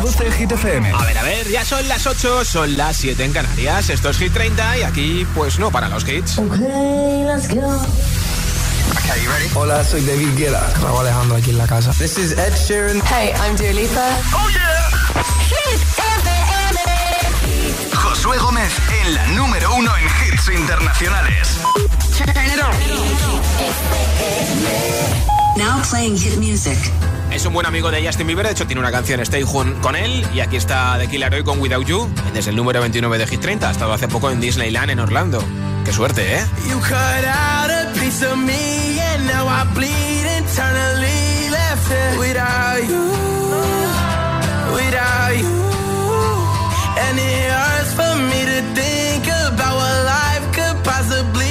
[0.00, 0.92] Reproduce Hit FM.
[0.94, 3.90] A ver, a ver, ya son las 8, son las 7 en Canarias.
[3.90, 6.38] Esto es Hit 30 y aquí, pues no para los hits.
[6.38, 7.60] Okay, let's go.
[7.60, 9.50] Okay, you ready?
[9.54, 10.72] Hola, soy David Guetta.
[10.80, 11.92] Raúl Alejandro aquí en la casa.
[11.98, 13.02] This is Ed Sheeran.
[13.02, 14.16] Hey, I'm Dua Lipa.
[14.32, 14.88] Oh yeah.
[15.50, 16.80] Hit FM.
[17.94, 18.72] Josué Gómez
[19.04, 21.58] en la número uno en hits internacionales.
[22.16, 22.72] Turn it on.
[25.58, 26.78] Now playing hit music.
[27.32, 30.26] Es un buen amigo de Justin Bieber, de hecho tiene una canción Stay con él
[30.34, 33.40] y aquí está The Killer Hoy con Without You desde el número 29 de Hit
[33.40, 33.68] 30.
[33.68, 35.42] Ha estado hace poco en Disneyland en Orlando.
[35.84, 36.44] Qué suerte, ¿eh?
[36.68, 37.70] You cut out
[49.60, 51.49] about what life could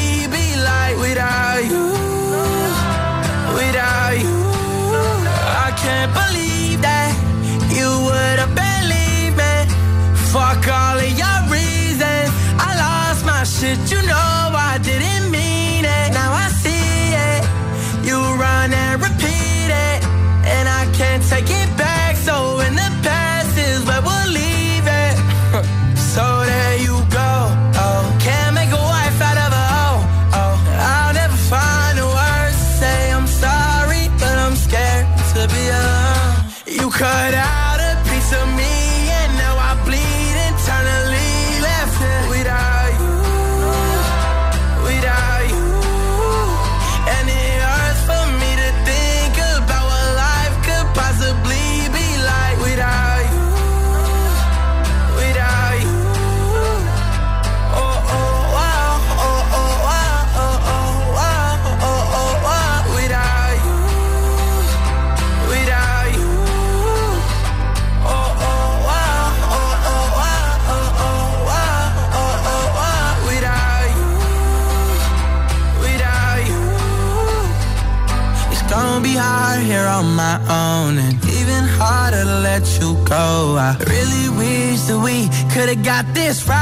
[85.75, 86.58] got this right.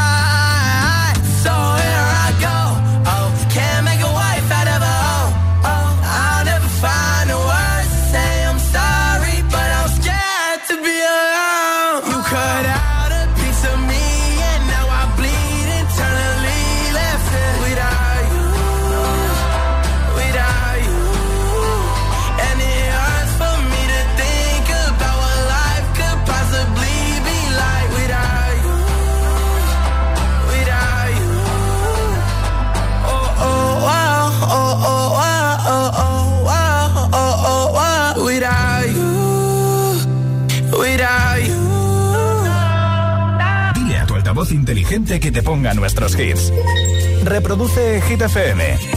[47.23, 48.96] Reproduce Hit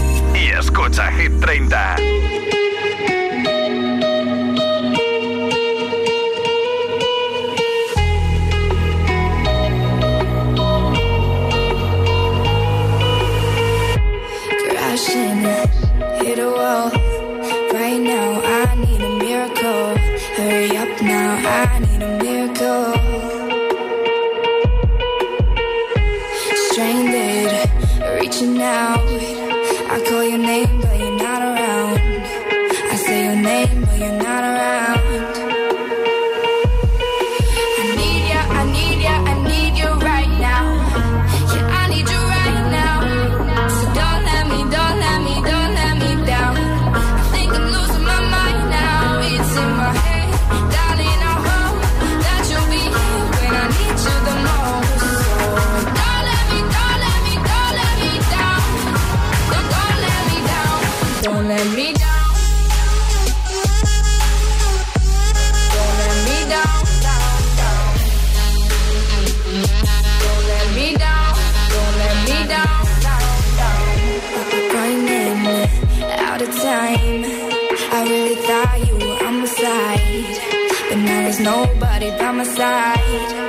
[82.01, 83.40] nobody by my side.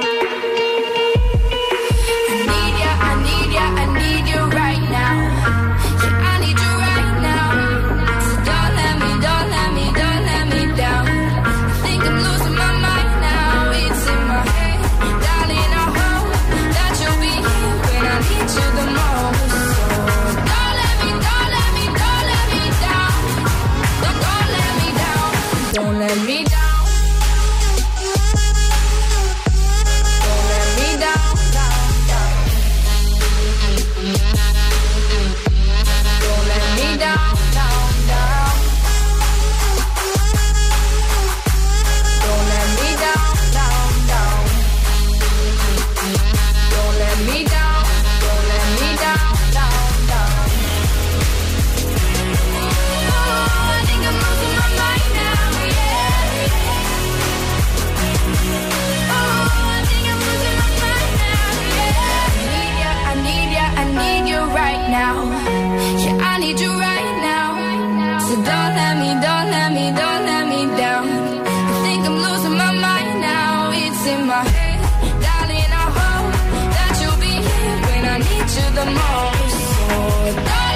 [68.31, 71.05] Don't let me, don't let me, don't let me down.
[71.45, 73.71] I think I'm losing my mind now.
[73.73, 74.79] It's in my head,
[75.25, 75.71] darling.
[75.83, 76.31] I hope
[76.77, 80.70] that you'll be here when I need you the most.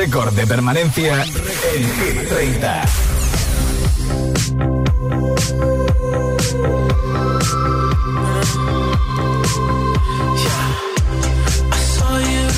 [0.00, 2.84] Récord de permanencia en Hit 30.
[11.70, 12.48] I saw you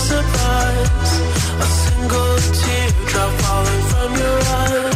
[0.00, 1.20] surprise.
[1.60, 2.38] A single
[3.42, 4.87] falling from your eye.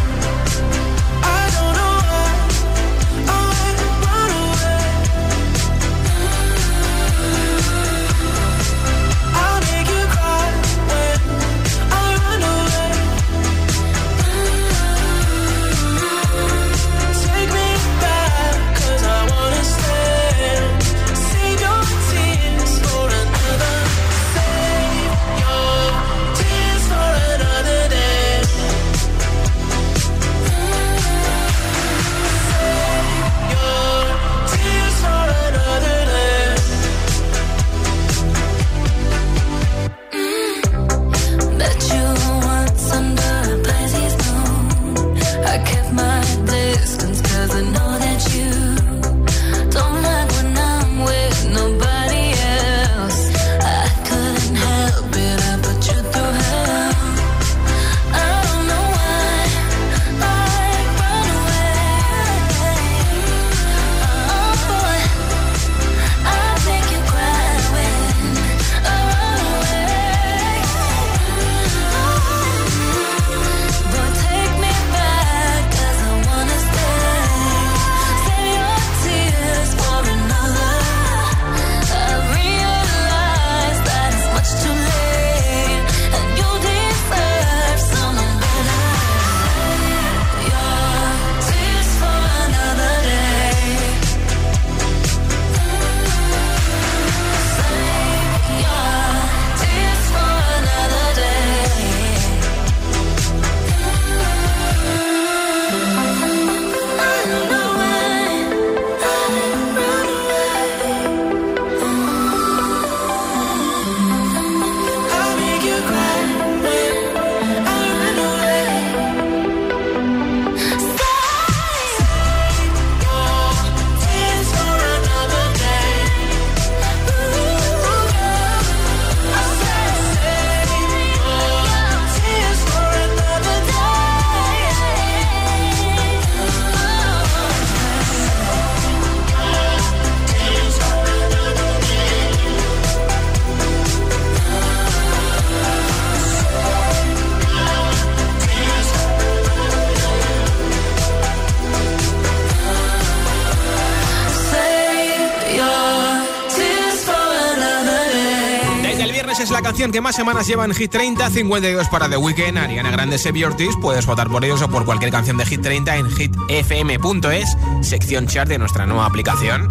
[159.43, 162.93] Es la canción que más semanas lleva en Hit 30, 52 para The Weeknd, Ariana
[162.93, 163.75] Grande, Save Ortiz.
[163.81, 168.49] Puedes votar por ellos o por cualquier canción de Hit 30 en hitfm.es, sección chart
[168.49, 169.69] de nuestra nueva aplicación.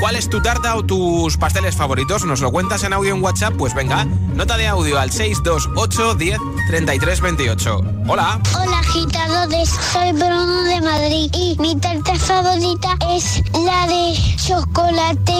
[0.00, 2.24] ¿Cuál es tu tarta o tus pasteles favoritos?
[2.24, 3.52] ¿Nos lo cuentas en audio en WhatsApp?
[3.58, 6.38] Pues venga, nota de audio al 628 10
[6.68, 7.80] 33 28.
[8.08, 8.40] Hola.
[8.58, 15.32] Hola agitadores, soy Bruno de Madrid y mi tarta favorita es la de chocolate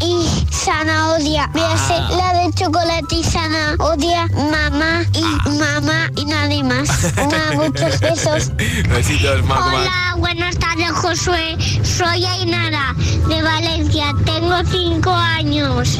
[0.00, 1.50] y zanahoria.
[1.54, 6.88] Me hace la de chocolate y zanahoria, mamá y mamá y nadie más.
[7.54, 8.50] Muchos besos.
[8.88, 9.60] Besitos, Mac.
[9.60, 12.94] Hola, buenas tardes Josué, soy Ainara
[13.28, 15.98] de Valencia, tengo cinco años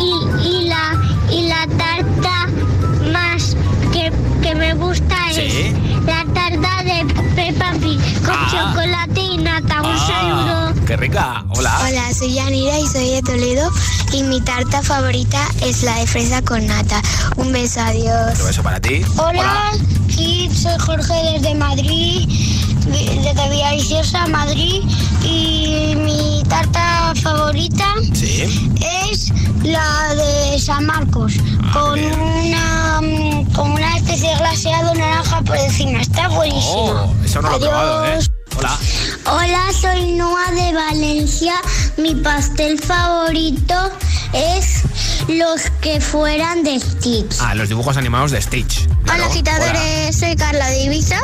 [0.00, 0.94] y, y la
[1.30, 2.46] y la tarta
[3.12, 3.56] más
[3.92, 5.40] que, que me gusta Sí.
[5.42, 7.04] es la tarta de
[7.36, 8.48] Peppa Pig con Ah.
[8.50, 9.82] chocolate y nata.
[9.82, 10.84] Un saludo.
[10.86, 11.44] ¡Qué rica!
[11.50, 11.78] Hola.
[11.86, 13.70] Hola, soy Yanira y soy de Toledo
[14.12, 17.00] y mi tarta favorita es la de fresa con nata.
[17.36, 18.38] Un beso, adiós.
[18.40, 19.02] Un beso para ti.
[19.18, 19.72] Hola,
[20.08, 22.28] Kit, soy Jorge desde Madrid.
[22.90, 24.82] Desde Villaviciosa, Madrid.
[25.22, 28.42] Y mi tarta favorita Sí.
[29.10, 29.30] es
[29.62, 31.34] la de San Marcos,
[31.72, 36.00] con una, mm, con una especie glaseado naranja por encima.
[36.00, 37.04] Está buenísima.
[37.04, 38.08] Oh, eso no lo he probado, ¿eh?
[38.12, 38.30] Adiós.
[38.56, 38.78] Hola.
[39.30, 41.54] Hola, soy Noa de Valencia.
[41.96, 43.74] Mi pastel favorito
[44.32, 44.82] es
[45.28, 47.36] los que fueran de Stitch.
[47.40, 48.86] Ah, los dibujos animados de Stitch.
[49.04, 49.22] Claro.
[49.22, 50.16] Hola, agitadores.
[50.16, 51.20] Soy Carla de Ibiza.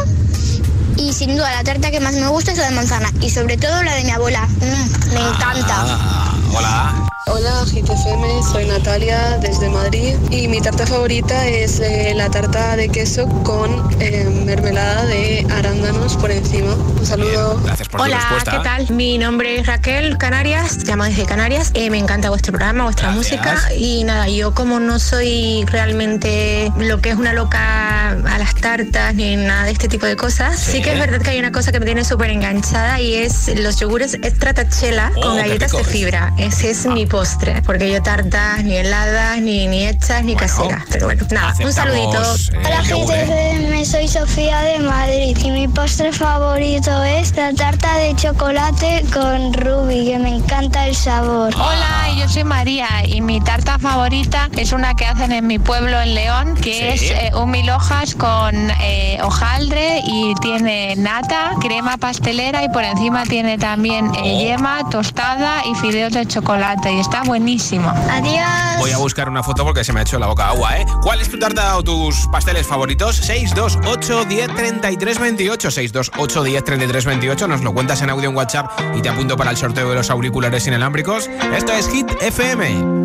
[0.96, 3.10] Y sin duda, la tarta que más me gusta es la de manzana.
[3.20, 4.46] Y sobre todo la de mi abuela.
[4.46, 5.74] Mm, me encanta.
[5.76, 7.00] Ah, hola.
[7.26, 12.90] Hola GTFM, soy Natalia desde Madrid y mi tarta favorita es eh, la tarta de
[12.90, 16.74] queso con eh, mermelada de arándanos por encima.
[16.74, 17.58] Un saludo.
[17.64, 18.50] Gracias por tu Hola, respuesta.
[18.50, 18.90] ¿qué tal?
[18.90, 21.70] Mi nombre es Raquel Canarias, llamo desde Canarias.
[21.72, 23.40] Eh, me encanta vuestro programa, vuestra Gracias.
[23.40, 28.54] música y nada, yo como no soy realmente lo que es una loca a las
[28.54, 30.82] tartas ni nada de este tipo de cosas, sí, Sí.
[30.84, 33.76] Que es verdad que hay una cosa que me tiene súper enganchada y es los
[33.80, 36.32] yogures Stracciatella Oh, con galletas de fibra.
[36.38, 40.84] Ese es mi postre, porque yo tartas ni heladas, ni, ni hechas, ni Bueno, caseras.
[40.90, 42.22] Pero bueno, nada, un saludito.
[42.22, 43.64] eh, Hola, ¿eh?
[43.64, 49.54] GTFM, soy Sofía de Madrid y mi postre favorito es la tarta de chocolate con
[49.54, 51.54] ruby, que me encanta el sabor.
[51.54, 55.98] Hola, yo soy María y mi tarta favorita es una que hacen en mi pueblo
[56.00, 57.06] en León, que Sí.
[57.06, 62.84] es eh, un mil hojas con eh, hojaldre y tiene nata, crema pastelera y por
[62.84, 64.40] encima tiene también eh, Oh.
[64.40, 67.88] yema, tostada y fideos de chocolate y está buenísimo.
[68.10, 68.78] Adiós.
[68.78, 70.86] Voy a buscar una foto porque se me ha hecho la boca agua, ¿eh?
[71.02, 73.16] ¿Cuál es tu tarta o tus pasteles favoritos?
[73.16, 75.70] 628 10 33 28.
[75.70, 77.48] 628 10 33 28.
[77.48, 80.10] Nos lo cuentas en audio en WhatsApp y te apunto para el sorteo de los
[80.10, 81.28] auriculares inalámbricos.
[81.56, 83.04] Esto es Hit FM.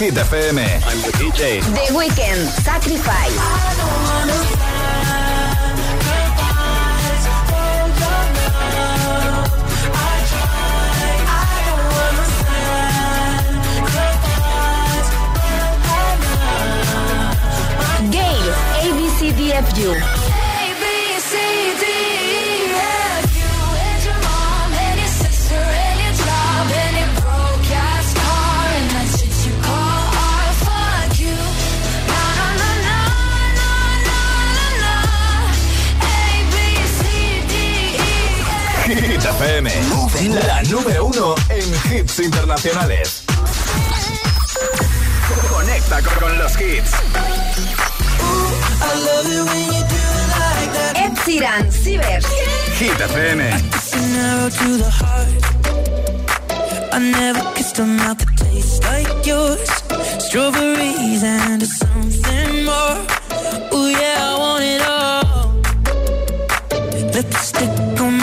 [0.00, 0.79] Hit FM.
[51.70, 52.22] en Ciber.
[52.78, 53.40] Hit FM.
[56.92, 59.68] I never kissed a mouth that tastes like yours.
[60.18, 62.96] Strawberries and something more.
[63.72, 65.20] Oh yeah, I want it all.
[68.00, 68.19] On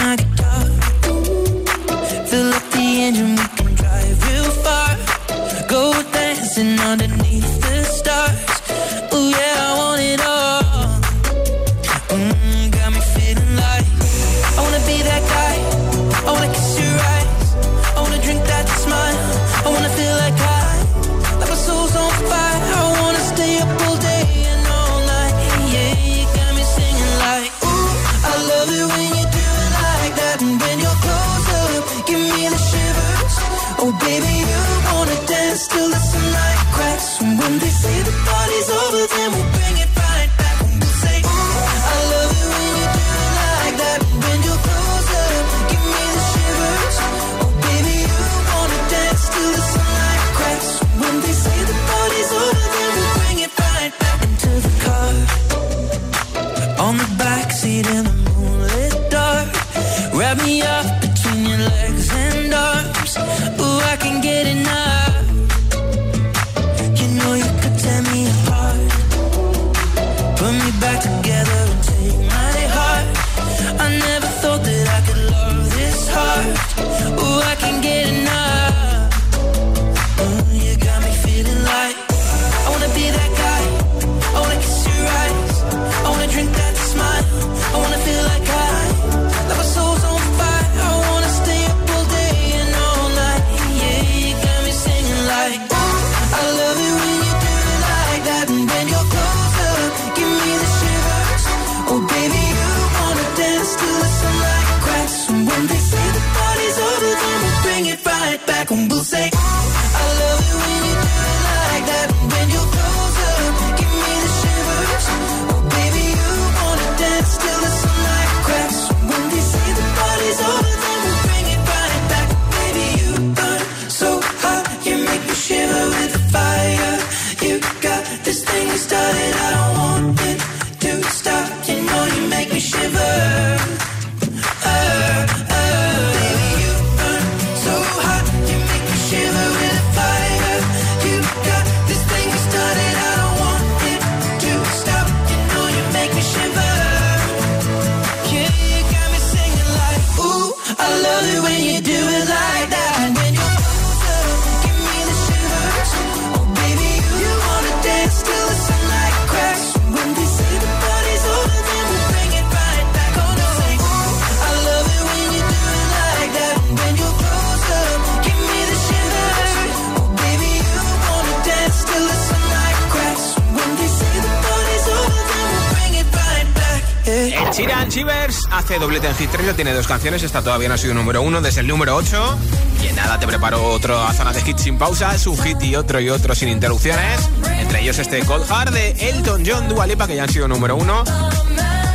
[177.97, 181.23] Shivers hace doblete en Hit 30, tiene dos canciones, esta todavía no ha sido número
[181.23, 182.37] uno desde el número 8.
[182.83, 185.99] Y en nada te preparo otra zona de hits sin pausas, un hit y otro
[185.99, 187.27] y otro sin interrupciones.
[187.57, 190.75] Entre ellos este Cold Hard de Elton John Dua Lipa, que ya han sido número
[190.75, 191.03] uno.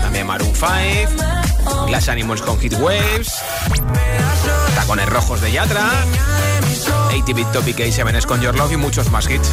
[0.02, 3.36] También Maroon 5, Glass Animals con Hit Waves,
[4.74, 5.88] Tacones Rojos de Yatra,
[7.10, 9.48] ATV Topic A7 con Your Love y muchos más hits.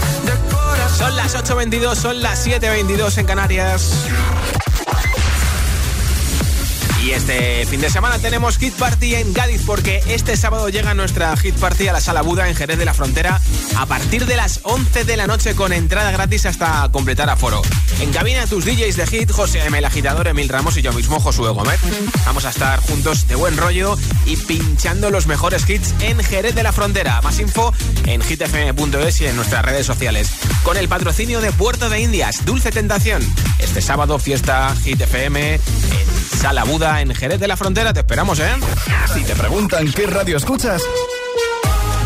[0.98, 4.08] Son las 8.22, son las 7.22 en Canarias.
[7.10, 11.36] Y este fin de semana tenemos Hit Party en Cádiz porque este sábado llega nuestra
[11.38, 13.42] Hit Party a la Sala Buda en Jerez de la Frontera
[13.78, 17.64] a partir de las 11 de la noche con entrada gratis hasta completar aforo.
[18.00, 19.76] En cabina tus DJs de Hit, José M.
[19.80, 21.80] el agitador, Emil Ramos y yo mismo, Josué Gómez.
[22.28, 26.62] Vamos a estar juntos de buen rollo y pinchando los mejores hits en Jerez de
[26.62, 27.22] la Frontera.
[27.24, 27.74] Más info
[28.06, 30.30] en hitfm.es y en nuestras redes sociales.
[30.62, 33.24] Con el patrocinio de Puerto de Indias, Dulce Tentación.
[33.58, 37.94] Este sábado fiesta Hit FM en Sala Buda en Jerez de la Frontera.
[37.94, 38.52] Te esperamos, ¿eh?
[39.14, 40.82] Si te preguntan qué radio escuchas,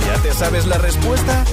[0.06, 1.43] ¿ya te sabes la respuesta?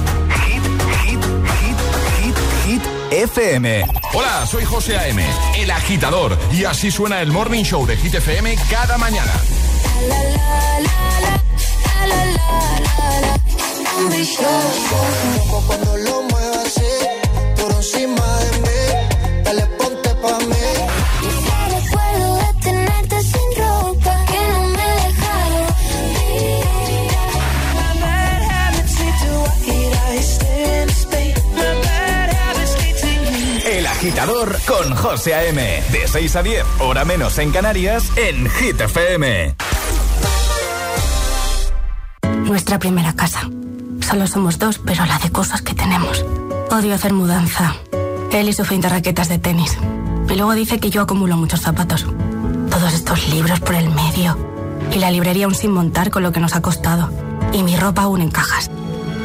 [0.46, 0.62] Hit,
[1.04, 1.24] hit,
[1.60, 1.76] hit,
[2.20, 3.84] hit, hit, FM.
[4.12, 5.24] Hola, soy José A.M.,
[5.58, 9.32] el agitador, y así suena el Morning Show de Hit FM cada mañana.
[15.66, 16.82] Cuando lo muevas así,
[17.60, 18.19] por encima
[34.10, 35.82] agitador con José A.M.
[35.92, 39.54] De 6 a 10, hora menos en Canarias, en Hit FM.
[42.42, 43.48] Nuestra primera casa.
[44.00, 46.24] Solo somos dos, pero la de cosas que tenemos.
[46.72, 47.76] Odio hacer mudanza.
[48.32, 49.78] Él y su fin de raquetas de tenis.
[50.28, 52.04] Y luego dice que yo acumulo muchos zapatos.
[52.68, 54.36] Todos estos libros por el medio.
[54.92, 57.12] Y la librería aún sin montar con lo que nos ha costado.
[57.52, 58.72] Y mi ropa aún en cajas.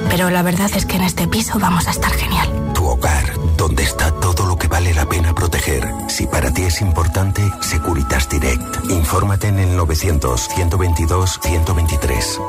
[0.09, 2.47] Pero la verdad es que en este piso vamos a estar genial.
[2.75, 3.33] Tu hogar,
[3.67, 5.83] donde está todo lo que vale la pena proteger.
[6.07, 8.61] Si para ti es importante, Securitas Direct.
[8.91, 12.39] Infórmate en el 900-122-123.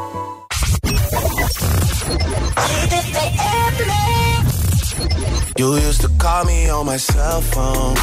[5.57, 7.95] You used to call me on my cell phone.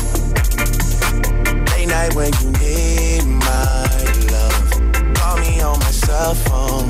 [1.69, 3.85] Late night when you need my
[4.33, 4.71] love.
[5.13, 6.87] Call me on my cell phone.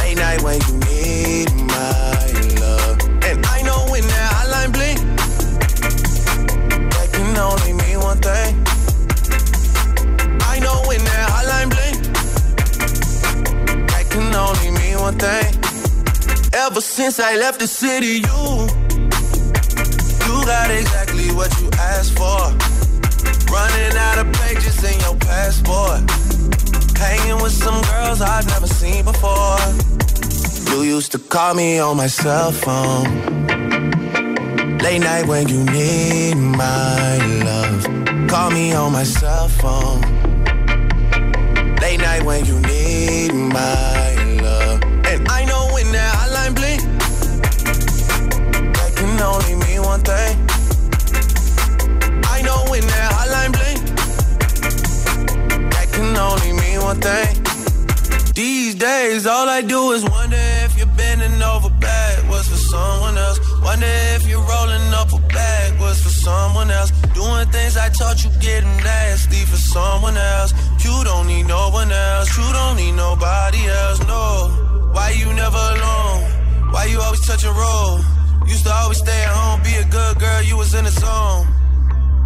[0.00, 2.26] Late night when you need my
[2.60, 2.98] love.
[3.24, 4.33] And I know when that
[4.72, 4.98] bling,
[6.94, 8.54] that can only mean one thing.
[10.52, 11.96] I know when that hotline bling,
[13.86, 15.52] that can only mean one thing.
[16.54, 18.68] Ever since I left the city, you
[20.26, 22.40] you got exactly what you asked for.
[23.52, 26.00] Running out of pages in your passport.
[26.98, 29.58] Hanging with some girls I've never seen before.
[30.70, 33.53] You used to call me on my cell phone.
[34.84, 38.28] Late night when you need my love.
[38.28, 40.02] Call me on my cell phone.
[41.80, 44.82] Late night when you need my love.
[45.06, 46.82] And I know when that hotline bling,
[48.74, 50.36] that can only mean one thing.
[52.26, 53.80] I know when that hotline bling,
[55.70, 57.42] that can only mean one thing.
[58.34, 63.40] These days, all I do is wonder if you're bending over backwards for someone else.
[63.62, 64.23] Wonder if
[66.24, 66.90] someone else.
[67.20, 70.52] Doing things I taught you getting nasty for someone else.
[70.84, 72.28] You don't need no one else.
[72.38, 74.00] You don't need nobody else.
[74.08, 74.24] No.
[74.94, 76.22] Why you never alone?
[76.72, 78.00] Why you always touch a roll?
[78.46, 80.42] Used to always stay at home, be a good girl.
[80.42, 81.46] You was in the zone.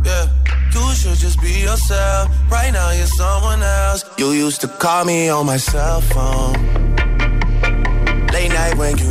[0.05, 0.27] Yeah.
[0.75, 2.29] You should just be yourself.
[2.51, 4.05] Right now you're someone else.
[4.19, 6.55] You used to call me on my cell phone.
[8.35, 9.11] Late night when you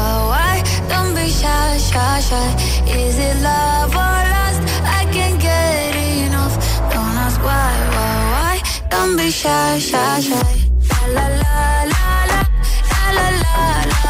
[1.41, 2.47] Shy, shy, shy.
[2.85, 4.61] Is it love or lust?
[4.99, 6.55] I can't get enough.
[6.93, 8.55] Don't ask why, why, why.
[8.91, 10.53] Don't be shy, shy, shy.
[11.15, 11.57] La la
[11.93, 12.45] la la
[13.17, 13.57] la la la
[13.91, 14.05] la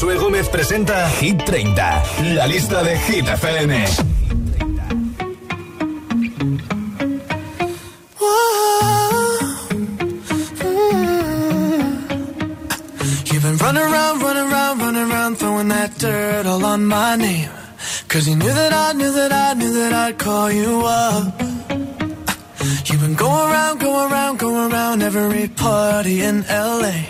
[0.00, 2.02] Josué Gómez presenta Hit 30,
[2.34, 3.84] la lista de Hit FM.
[13.26, 17.50] You've been running around, running around, running around, throwing that dirt all on my name.
[18.08, 21.42] Cause you knew that I knew that I knew that I'd call you up.
[22.86, 27.09] You've been going around, going around, going around every party in LA.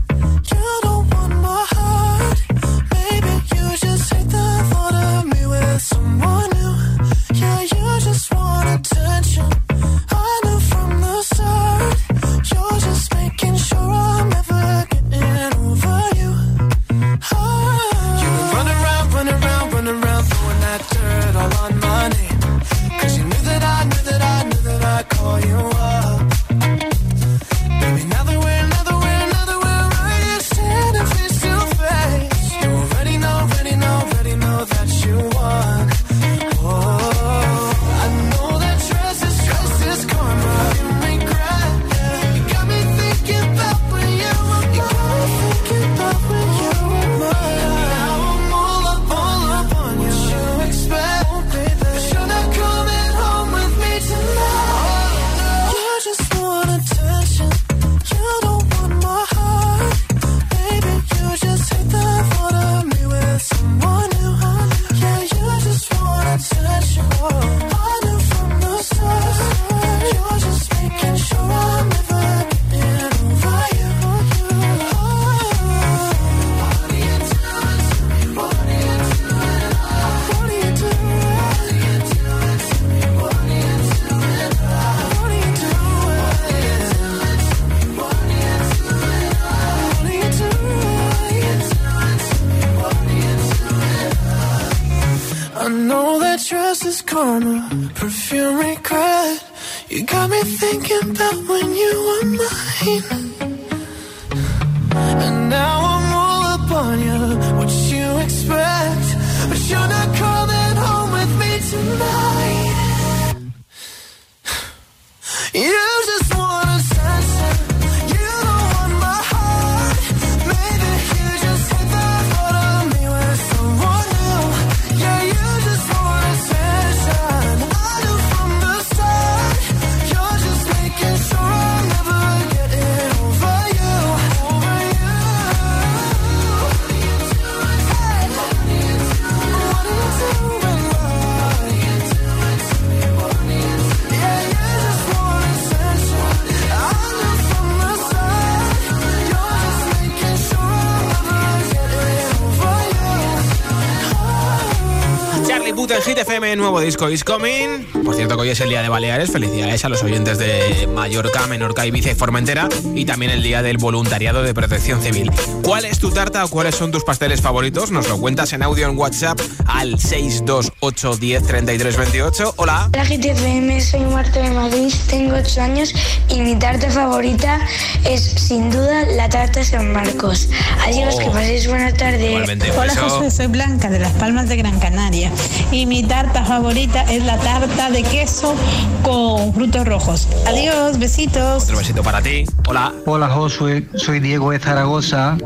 [156.31, 157.83] FM, nuevo disco is coming.
[158.05, 159.31] Por cierto, que hoy es el día de Baleares.
[159.33, 162.69] Felicidades a los oyentes de Mallorca, Menorca, Ibiza y Formentera.
[162.95, 165.29] Y también el día del voluntariado de protección civil.
[165.61, 167.91] ¿Cuál es tu tarta o cuáles son tus pasteles favoritos?
[167.91, 172.53] Nos lo cuentas en audio en WhatsApp al 628 10 33 28.
[172.55, 172.89] Hola.
[172.93, 175.93] Hola GTFM, soy Marta de Madrid, tengo 8 años
[176.29, 177.59] y mi tarta favorita
[178.05, 180.47] es sin duda la tarta San Marcos.
[180.87, 181.19] Adiós, Oh.
[181.19, 182.27] que paséis buena tarde.
[182.29, 182.95] Igualmente, Hola.
[182.95, 185.29] Josué, soy Blanca de Las Palmas de Gran Canaria
[185.73, 188.55] y mi tarta favorita es la tarta de queso
[189.03, 190.27] con frutos rojos.
[190.45, 191.63] Adiós, besitos.
[191.63, 192.45] Otro besito para ti.
[192.67, 192.93] Hola.
[193.05, 195.37] Hola Josué, soy Diego de Zaragoza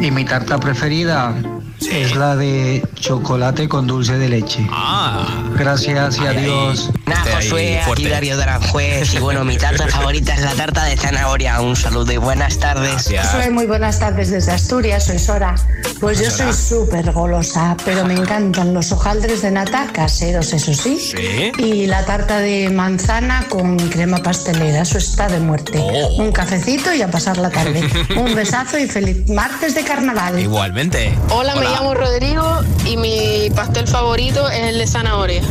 [0.00, 1.34] y mi tarta preferida
[1.88, 4.66] es la de chocolate con dulce de leche.
[5.56, 6.90] Gracias y adiós.
[7.06, 10.96] Nah, Josué, aquí Darío de Aranjuez y bueno, mi tarta favorita es la tarta de
[10.96, 11.60] zanahoria.
[11.60, 13.10] Un saludo y buenas tardes.
[13.30, 15.54] Soy muy buenas tardes desde Asturias, soy Sora.
[16.00, 20.98] Pues yo soy súper golosa, pero me encantan los hojaldres de nata caseros, eso sí.
[20.98, 21.52] Sí.
[21.58, 25.78] Y la tarta de manzana con crema pastelera, eso está de muerte.
[25.78, 26.22] Oh.
[26.22, 27.88] Un cafecito y a pasar la tarde.
[28.16, 30.38] Un besazo y feliz martes de carnaval.
[30.38, 31.18] Igualmente.
[31.30, 35.42] Hola, me llamo Rodrigo y mi pastel favorito es el de zanahoria.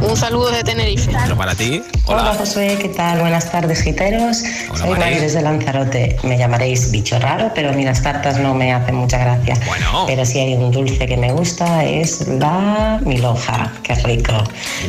[0.00, 1.14] Un saludo de Tenerife.
[1.14, 1.82] Otro para ti.
[2.06, 3.20] Hola Josué, ¿qué tal?
[3.20, 4.42] Buenas tardes, giteros.
[4.74, 5.16] Soy Mari.
[5.16, 6.16] Desde Lanzarote.
[6.22, 9.58] Me llamaréis bicho raro, pero a mí las tartas no me hacen mucha gracia.
[10.06, 13.70] Pero si hay un dulce que me gusta es la milhoja.
[13.82, 14.32] Qué rico.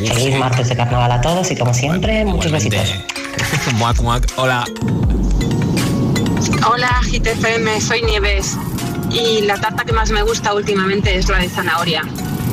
[0.06, 2.94] Feliz martes de carnaval a todos y como siempre, muchos besitos.
[3.74, 4.26] muac, muac.
[4.36, 4.64] Hola.
[6.66, 8.56] Hola, GTFM, soy Nieves
[9.12, 12.02] y la tarta que más me gusta últimamente es la de zanahoria.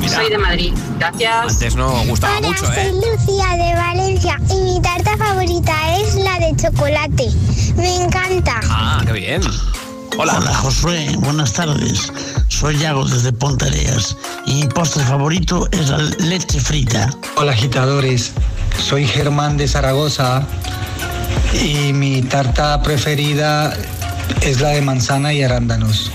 [0.06, 0.72] Soy de Madrid.
[0.98, 1.52] Gracias.
[1.54, 2.92] Antes no gustaba Hola, mucho, soy ¿eh?
[2.94, 7.28] Lucía de Valencia y mi tarta favorita es la de chocolate.
[7.76, 8.60] Me encanta.
[8.64, 9.42] Ah, qué bien.
[10.18, 10.38] Hola.
[10.38, 12.12] Hola Josué, buenas tardes.
[12.48, 17.10] Soy Yago desde Pontereas y mi postre favorito es la leche frita.
[17.36, 18.32] Hola agitadores,
[18.78, 20.42] soy Germán de Zaragoza
[21.54, 23.76] y mi tarta preferida
[24.42, 26.10] es la de manzana y arándanos.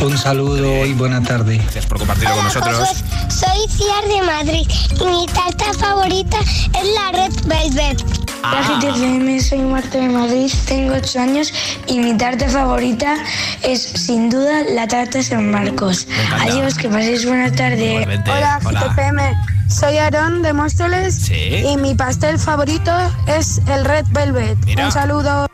[0.00, 1.58] Un saludo y buena tarde.
[1.58, 2.78] Gracias por compartirlo con nosotros.
[2.78, 4.66] Josué, soy Ciar de Madrid
[4.98, 8.02] y mi tarta favorita es la Red Velvet.
[8.42, 11.52] Hola GTFM, soy Marta de Madrid, tengo 8 años
[11.86, 13.16] y mi tarta favorita
[13.62, 16.06] es sin duda la tarta San Marcos.
[16.40, 17.90] Adiós, que paséis buena tarde.
[17.90, 18.30] Igualmente.
[18.30, 18.80] Hola, Hola.
[18.80, 19.20] GTPM.
[19.68, 22.90] Soy Aarón de Móstoles y mi pastel favorito
[23.26, 24.58] es el Red Velvet.
[24.64, 24.86] Mira.
[24.86, 25.46] Un saludo.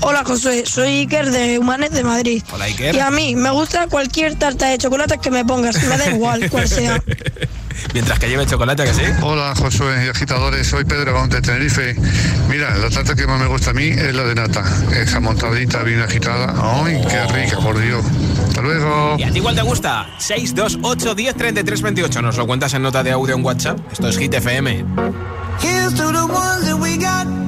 [0.00, 2.42] Hola Josué, soy Iker de Humanes de Madrid.
[2.52, 2.94] Hola, Iker.
[2.94, 6.48] Y a mí me gusta cualquier tarta de chocolate que me pongas, me da igual
[6.50, 7.02] cuál sea.
[7.94, 9.02] Mientras que lleve chocolate, que sí.
[9.22, 11.96] Hola Josué y agitadores, soy Pedro Gón de Tenerife.
[12.48, 15.82] Mira, la tarta que más me gusta a mí es la de nata, esa montadita
[15.82, 16.54] bien agitada.
[16.84, 18.04] ¡Ay, qué rica, por Dios!
[18.48, 19.16] Hasta luego.
[19.18, 20.08] ¿Y a ti igual te gusta?
[20.18, 22.22] 628 10 33 28.
[22.22, 23.78] Nos lo cuentas en nota de audio en WhatsApp.
[23.92, 24.84] Esto es Hit FM.
[25.62, 27.47] Here's to the ones that we got.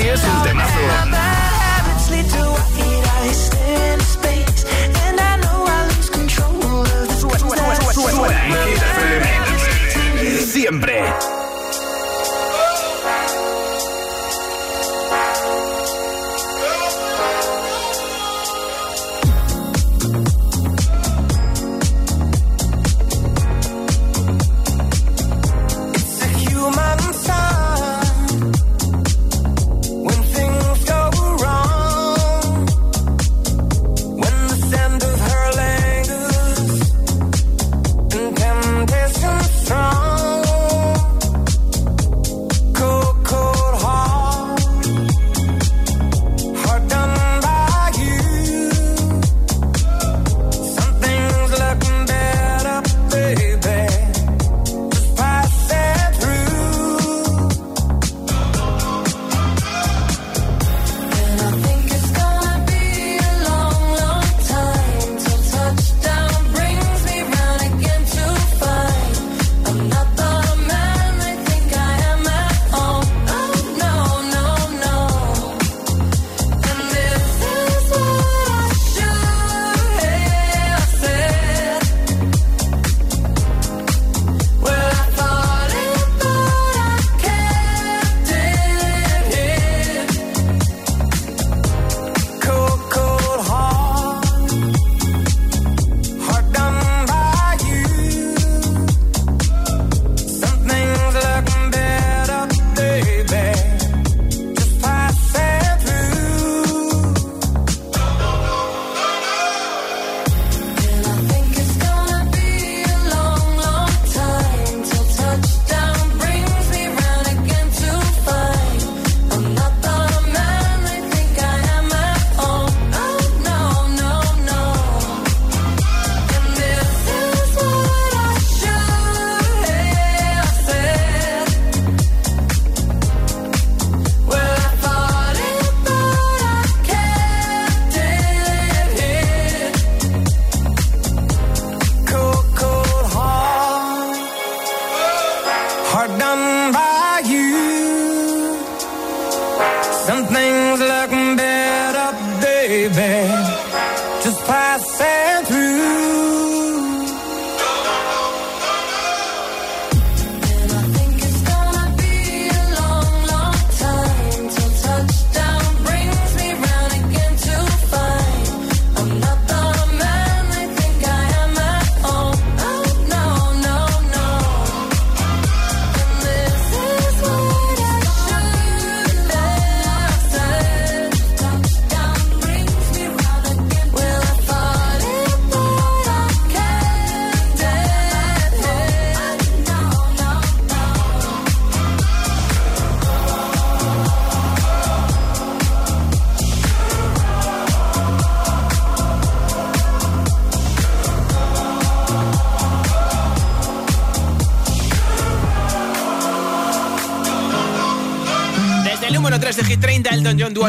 [0.00, 0.78] Sí, es un temazo.
[10.68, 11.27] habits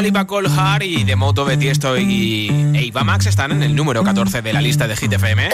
[0.00, 3.74] John, Dua Lipa, Cole Hart y de Moto, Betiesto y Eva Max están en el
[3.74, 5.50] número 14 de la lista de Hit FM.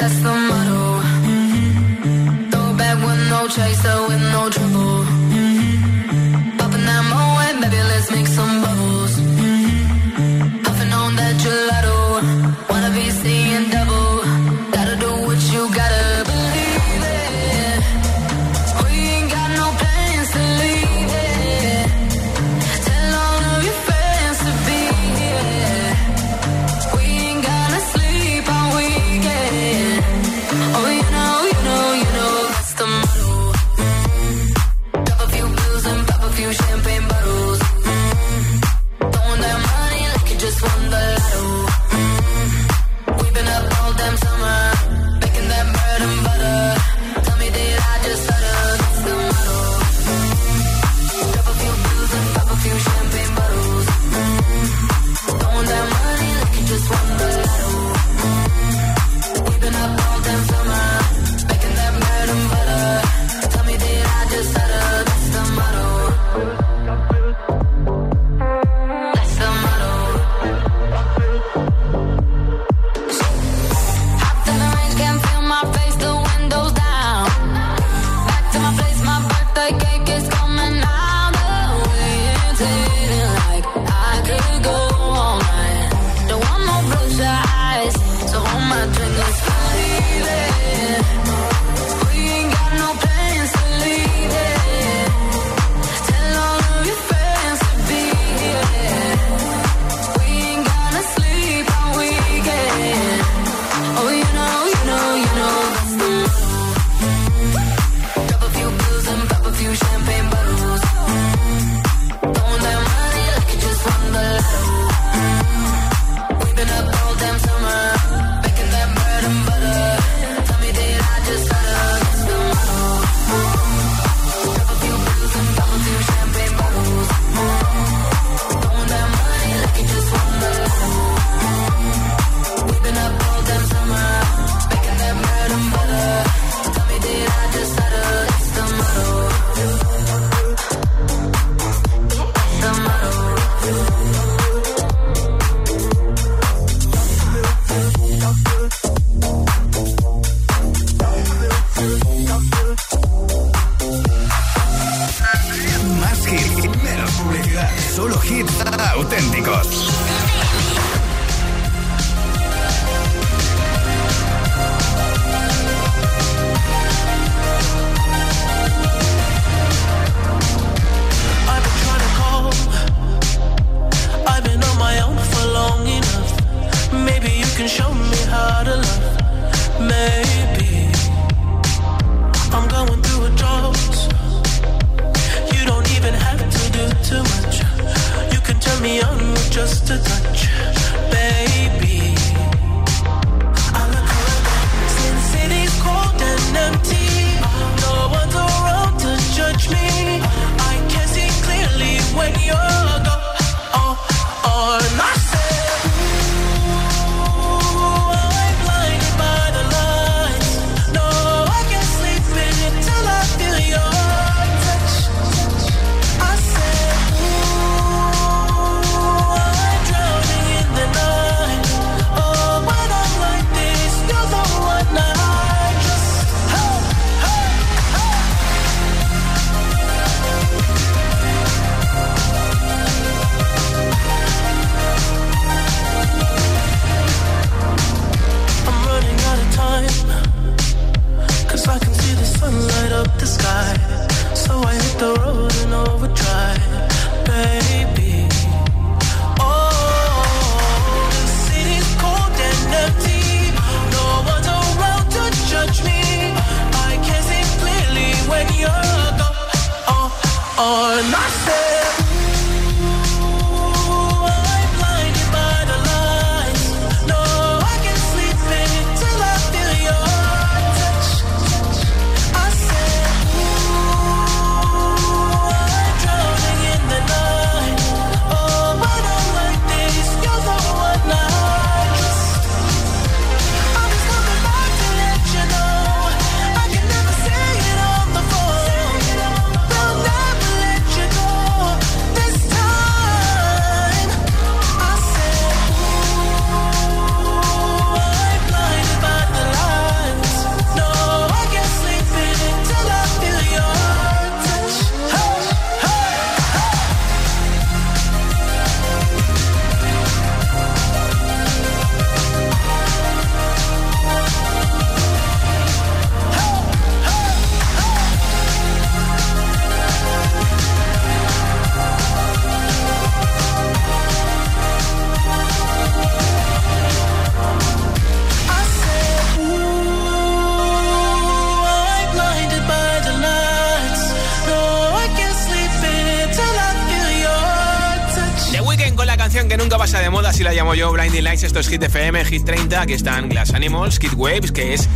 [341.56, 342.82] Esto es Hit FM, Hit 30.
[342.82, 344.90] Aquí están Glass Animals, Kid Waves, que es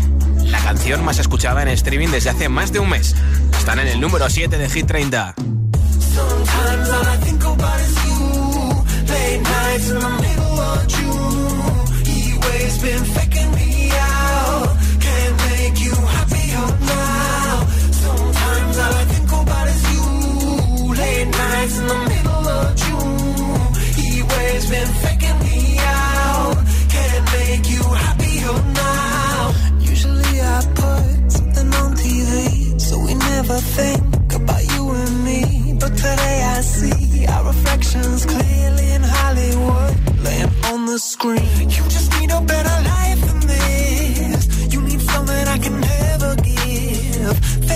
[0.45, 3.17] la canción más escuchada en streaming desde hace más de un mes.
[3.59, 5.35] Están en el número 7 de Hit 30.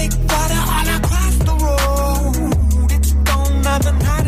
[0.05, 2.93] like water all across the road.
[2.93, 4.24] It's gone up and high.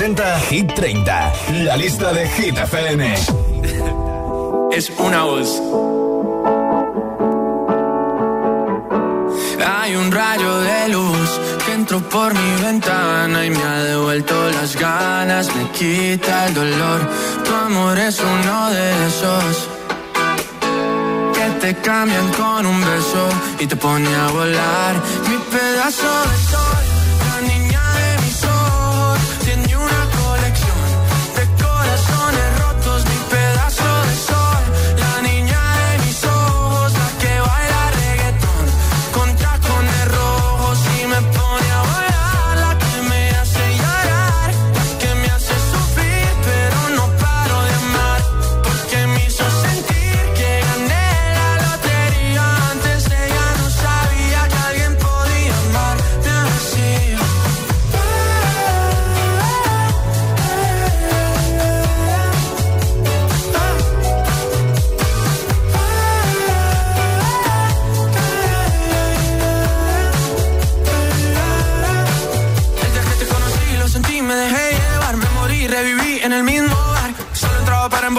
[0.00, 1.32] presenta Hit 30,
[1.64, 3.14] la lista de Hit FM.
[4.72, 5.60] es una voz.
[9.62, 11.28] Hay un rayo de luz
[11.66, 17.00] que entró por mi ventana y me ha devuelto las ganas, me quita el dolor.
[17.44, 19.68] Tu amor es uno de esos
[21.34, 23.28] que te cambian con un beso
[23.58, 24.94] y te pone a volar
[25.28, 26.69] mi pedazo de sol.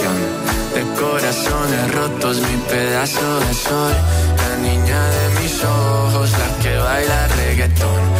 [0.00, 3.92] de corazones rotos, mi pedazo de sol,
[4.36, 8.19] la niña de mis ojos, la que baila reggaetón.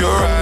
[0.00, 0.37] your right.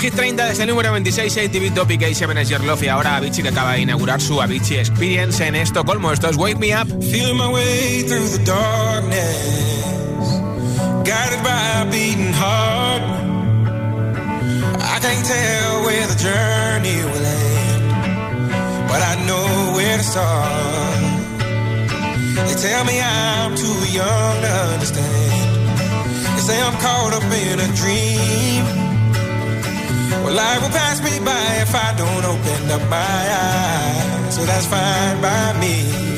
[0.00, 3.50] Hit 30 desde el número 26, ATV Topic A7 Your Love y ahora Avicii que
[3.50, 6.10] acaba de inaugurar su Avicii Experience en Estocolmo.
[6.10, 6.88] Esto es Wake Me Up.
[7.02, 9.90] Feeling my way through the darkness
[11.04, 13.02] Guided by a beating heart
[14.80, 21.00] I can't tell where the journey will end But I know where to start
[22.48, 27.68] They tell me I'm too young to understand They say I'm caught up in a
[27.76, 28.89] dream
[30.24, 34.34] Well, life will pass me by if I don't open up my eyes.
[34.34, 36.09] So that's fine by me.